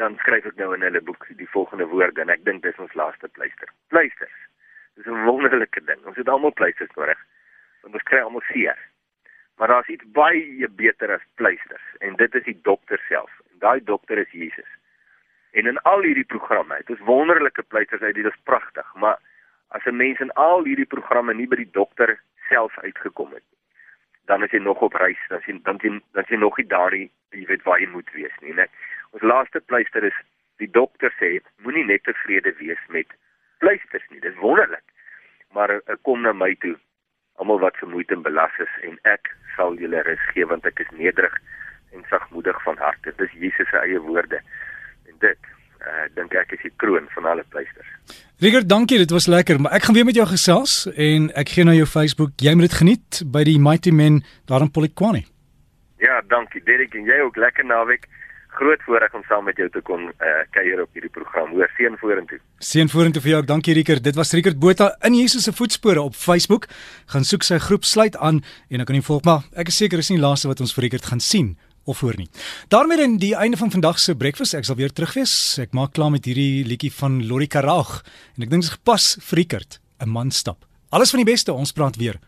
dan 0.00 0.16
skryf 0.20 0.46
ek 0.48 0.58
nou 0.60 0.72
in 0.76 0.84
hulle 0.84 1.00
boek 1.04 1.26
die 1.40 1.48
volgende 1.52 1.86
woorde 1.92 2.22
en 2.22 2.32
ek 2.32 2.44
dink 2.48 2.62
dis 2.64 2.82
ons 2.82 2.94
laaste 2.98 3.28
pleister. 3.38 3.70
Pleisters. 3.92 4.36
Dis 4.96 5.06
'n 5.06 5.24
wonderlike 5.24 5.80
ding. 5.88 6.04
Ons 6.06 6.16
het 6.16 6.28
almal 6.28 6.52
pleisters 6.52 6.92
nodig. 6.96 7.18
Ons 7.82 8.08
kry 8.10 8.20
almal 8.20 8.44
seer. 8.52 8.78
Maar 9.56 9.68
daar's 9.68 9.88
iets 9.88 10.04
baie 10.12 10.68
beter 10.68 11.12
as 11.12 11.24
pleisters 11.34 11.86
en 12.00 12.16
dit 12.16 12.34
is 12.34 12.44
die 12.44 12.60
dokter 12.62 13.00
self. 13.08 13.32
En 13.52 13.58
daai 13.58 13.80
dokter 13.84 14.18
is 14.18 14.30
Jesus. 14.30 14.70
En 15.56 15.66
in 15.66 15.78
al 15.88 16.04
hierdie 16.04 16.28
programme, 16.28 16.76
dit 16.84 16.98
is 16.98 17.04
wonderlike 17.08 17.62
pleisters 17.72 18.02
uit, 18.04 18.14
dit 18.14 18.28
is 18.28 18.42
pragtig, 18.44 18.94
maar 18.94 19.18
as 19.76 19.84
'n 19.84 19.96
mens 19.96 20.20
in 20.20 20.32
al 20.32 20.64
hierdie 20.64 20.90
programme 20.94 21.34
nie 21.34 21.48
by 21.48 21.56
die 21.56 21.70
dokter 21.72 22.20
self 22.48 22.78
uitgekom 22.78 23.32
het 23.32 23.44
nie, 23.50 23.60
dan 24.24 24.42
is 24.42 24.50
jy 24.50 24.58
nog 24.58 24.80
op 24.80 24.94
reis, 24.94 25.22
dan 25.28 25.40
sien 25.40 25.60
dan 25.62 25.78
sien 25.80 26.02
dan 26.12 26.24
sien 26.24 26.38
nog 26.38 26.56
nie 26.56 26.66
daardie 26.66 27.10
jy 27.30 27.46
weet 27.46 27.62
waar 27.62 27.80
jy 27.80 27.88
moet 27.92 28.10
wees 28.16 28.36
nie, 28.40 28.54
né? 28.54 28.66
Ons 29.10 29.22
laaste 29.22 29.60
pleister 29.60 30.04
is 30.04 30.18
die 30.62 30.70
dokter 30.70 31.12
sê 31.20 31.36
moenie 31.64 31.84
net 31.84 32.04
tevrede 32.08 32.52
wees 32.60 32.82
met 32.88 33.12
pleisters 33.58 34.04
nie. 34.10 34.20
Dis 34.20 34.36
wonderlik. 34.40 34.84
Maar 35.52 35.76
uh, 35.76 35.96
kom 36.02 36.22
na 36.24 36.32
my 36.32 36.54
toe 36.64 36.76
almal 37.40 37.60
wat 37.60 37.76
vermoeid 37.76 38.12
en 38.12 38.24
belas 38.24 38.52
is 38.62 38.78
en 38.88 38.96
ek 39.04 39.28
sal 39.56 39.76
julle 39.80 40.00
rus 40.08 40.22
gee 40.32 40.46
want 40.48 40.66
ek 40.68 40.80
is 40.84 40.92
nederig 40.96 41.34
en 41.92 42.04
sagmoedig 42.10 42.62
van 42.64 42.80
hart. 42.80 43.02
Dit 43.04 43.20
is 43.20 43.36
Jesus 43.36 43.68
se 43.70 43.82
eie 43.82 44.00
woorde. 44.00 44.40
Dit 45.20 45.52
uh 45.86 46.06
dink 46.16 46.34
ek 46.34 46.56
is 46.56 46.64
die 46.66 46.72
kroon 46.82 47.06
van 47.14 47.28
alle 47.30 47.44
pleisters. 47.48 47.92
Rigger, 48.42 48.66
dankie, 48.66 48.98
dit 48.98 49.10
was 49.10 49.26
lekker, 49.26 49.60
maar 49.60 49.72
ek 49.72 49.86
gaan 49.86 49.96
weer 49.96 50.04
met 50.04 50.18
jou 50.18 50.26
gesels 50.28 50.84
en 50.92 51.30
ek 51.40 51.54
gee 51.54 51.64
nou 51.64 51.76
jou 51.76 51.86
Facebook. 51.88 52.34
Jy 52.42 52.52
moet 52.52 52.68
dit 52.68 52.78
geniet 52.80 53.22
by 53.32 53.44
die 53.48 53.56
Mighty 53.58 53.94
Men 53.94 54.20
daar 54.50 54.60
in 54.66 54.70
Polokwane. 54.70 55.22
Ja, 56.02 56.20
dankie 56.28 56.60
Derek 56.66 56.94
en 56.94 57.08
jy 57.08 57.22
ook 57.24 57.38
lekker 57.40 57.64
naweek 57.64 58.04
groot 58.56 58.82
voorreg 58.84 59.14
om 59.14 59.24
saam 59.28 59.44
met 59.48 59.56
jou 59.60 59.68
te 59.72 59.80
kom 59.84 60.08
uh, 60.08 60.34
kuier 60.56 60.80
op 60.82 60.92
hierdie 60.96 61.12
program. 61.12 61.52
Hoor 61.56 61.70
seën 61.76 61.96
vorentoe. 62.00 62.38
Seën 62.64 62.88
vorentoe 62.92 63.22
vir 63.24 63.34
jou. 63.34 63.42
Dankie 63.52 63.74
Rieker. 63.76 64.00
Dit 64.02 64.16
was 64.16 64.32
Rieker 64.36 64.56
Botha 64.56 64.94
in 65.08 65.16
Jesus 65.16 65.44
se 65.48 65.52
voetspore 65.56 66.02
op 66.02 66.16
Facebook. 66.16 66.68
Gaan 67.12 67.24
soek 67.24 67.44
sy 67.44 67.60
groep 67.68 67.84
sluit 67.84 68.16
aan 68.16 68.42
en 68.68 68.80
dan 68.80 68.88
kan 68.88 68.96
jy 68.96 69.04
volg 69.08 69.24
maar. 69.28 69.44
Ek 69.56 69.72
is 69.72 69.80
seker 69.80 70.00
is 70.04 70.12
nie 70.12 70.20
laaste 70.20 70.48
wat 70.52 70.60
ons 70.64 70.76
vir 70.76 70.88
Rieker 70.88 71.04
gaan 71.08 71.24
sien 71.24 71.54
of 71.86 72.00
hoor 72.00 72.16
nie. 72.16 72.28
daarmee 72.68 72.96
dan 72.96 73.16
die 73.22 73.34
einde 73.34 73.56
van 73.56 73.70
vandag 73.70 73.98
se 73.98 74.14
breakfast. 74.14 74.54
Ek 74.54 74.64
sal 74.64 74.76
weer 74.76 74.92
terug 74.92 75.14
wees. 75.14 75.58
Ek 75.62 75.72
maak 75.72 75.92
klaar 75.92 76.10
met 76.10 76.24
hierdie 76.24 76.64
liedjie 76.66 76.92
van 76.92 77.26
Lori 77.26 77.46
Karag 77.46 78.02
en 78.36 78.42
ek 78.42 78.50
dink 78.50 78.62
dit 78.62 78.70
is 78.70 78.76
gepas 78.76 79.16
vir 79.20 79.38
Rieker, 79.38 79.64
'n 80.00 80.08
man 80.08 80.30
stap. 80.30 80.66
Alles 80.90 81.10
van 81.10 81.18
die 81.24 81.32
beste. 81.32 81.52
Ons 81.52 81.72
praat 81.72 81.96
weer 81.96 82.20